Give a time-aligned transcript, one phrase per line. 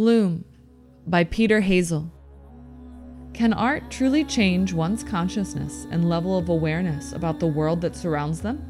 [0.00, 0.46] Bloom
[1.06, 2.10] by Peter Hazel.
[3.34, 8.40] Can art truly change one's consciousness and level of awareness about the world that surrounds
[8.40, 8.64] them?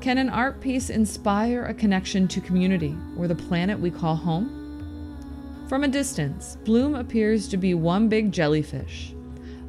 [0.00, 5.66] Can an art piece inspire a connection to community or the planet we call home?
[5.68, 9.12] From a distance, Bloom appears to be one big jellyfish,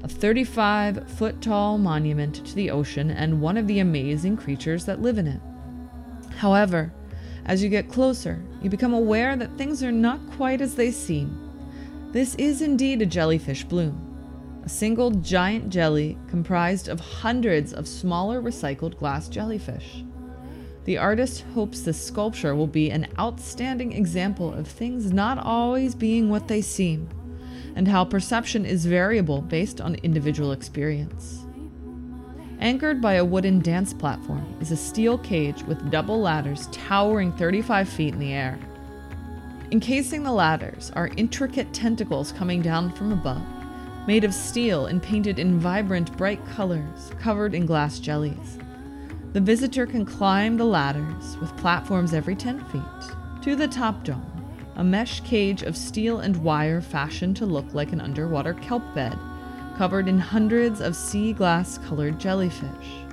[0.03, 5.01] a 35 foot tall monument to the ocean and one of the amazing creatures that
[5.01, 5.41] live in it.
[6.37, 6.93] However,
[7.45, 11.37] as you get closer, you become aware that things are not quite as they seem.
[12.11, 18.41] This is indeed a jellyfish bloom, a single giant jelly comprised of hundreds of smaller
[18.41, 20.03] recycled glass jellyfish.
[20.85, 26.29] The artist hopes this sculpture will be an outstanding example of things not always being
[26.29, 27.07] what they seem,
[27.75, 31.45] and how perception is variable based on individual experience.
[32.61, 37.89] Anchored by a wooden dance platform is a steel cage with double ladders towering 35
[37.89, 38.59] feet in the air.
[39.71, 43.41] Encasing the ladders are intricate tentacles coming down from above,
[44.05, 48.59] made of steel and painted in vibrant, bright colors, covered in glass jellies.
[49.33, 54.45] The visitor can climb the ladders, with platforms every 10 feet, to the top dome,
[54.75, 59.17] a mesh cage of steel and wire fashioned to look like an underwater kelp bed
[59.77, 63.05] covered in hundreds of sea glass colored jellyfish.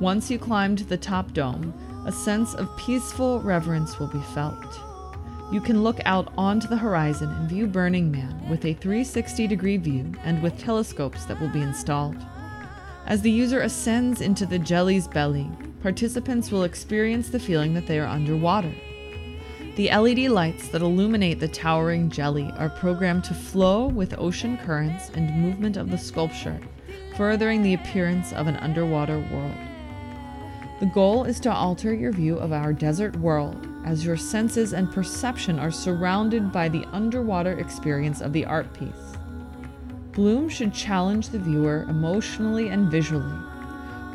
[0.00, 1.72] Once you climb to the top dome,
[2.06, 4.80] a sense of peaceful reverence will be felt.
[5.52, 9.76] You can look out onto the horizon and view Burning Man with a 360 degree
[9.76, 12.16] view and with telescopes that will be installed.
[13.06, 15.48] As the user ascends into the jelly's belly,
[15.82, 18.74] participants will experience the feeling that they are underwater
[19.76, 25.10] the LED lights that illuminate the towering jelly are programmed to flow with ocean currents
[25.14, 26.60] and movement of the sculpture,
[27.16, 29.56] furthering the appearance of an underwater world.
[30.78, 34.92] The goal is to alter your view of our desert world as your senses and
[34.92, 39.16] perception are surrounded by the underwater experience of the art piece.
[40.12, 43.38] Bloom should challenge the viewer emotionally and visually.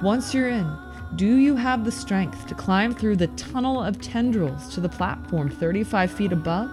[0.02, 0.74] Once you're in,
[1.16, 5.50] do you have the strength to climb through the tunnel of tendrils to the platform
[5.50, 6.70] 35 feet above?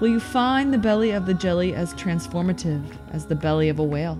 [0.00, 3.84] Will you find the belly of the jelly as transformative as the belly of a
[3.84, 4.18] whale?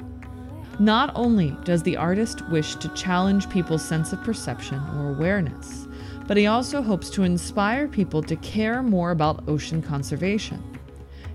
[0.78, 5.88] Not only does the artist wish to challenge people's sense of perception or awareness,
[6.28, 10.62] but he also hopes to inspire people to care more about ocean conservation.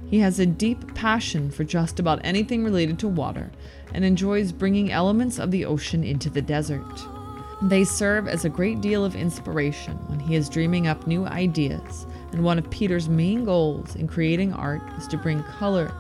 [0.10, 3.52] He has a deep passion for just about anything related to water
[3.94, 7.19] and enjoys bringing elements of the ocean into the desert.
[7.62, 12.08] They serve as a great deal of inspiration when he is dreaming up new ideas,
[12.32, 15.94] and one of Peter's main goals in creating art is to bring color,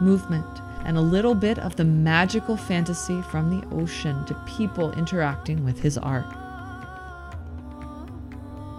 [0.00, 0.46] movement,
[0.84, 5.80] and a little bit of the magical fantasy from the ocean to people interacting with
[5.80, 6.26] his art.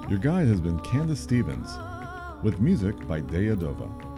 [0.09, 1.77] Your guide has been Candace Stevens,
[2.41, 4.12] with music by Daya Dova.